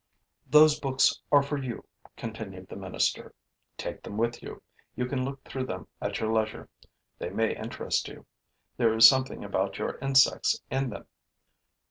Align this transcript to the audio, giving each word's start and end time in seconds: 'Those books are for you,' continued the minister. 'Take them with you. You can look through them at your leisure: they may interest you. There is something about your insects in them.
'Those 0.49 0.79
books 0.79 1.21
are 1.31 1.43
for 1.43 1.57
you,' 1.59 1.85
continued 2.17 2.67
the 2.67 2.75
minister. 2.75 3.35
'Take 3.77 4.01
them 4.01 4.17
with 4.17 4.41
you. 4.41 4.63
You 4.95 5.05
can 5.05 5.23
look 5.23 5.43
through 5.43 5.65
them 5.67 5.87
at 6.01 6.19
your 6.19 6.33
leisure: 6.33 6.69
they 7.19 7.29
may 7.29 7.55
interest 7.55 8.07
you. 8.07 8.25
There 8.77 8.95
is 8.95 9.07
something 9.07 9.43
about 9.43 9.77
your 9.77 9.99
insects 9.99 10.59
in 10.71 10.89
them. 10.89 11.05